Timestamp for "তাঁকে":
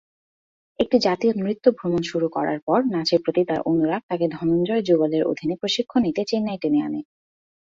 4.09-4.25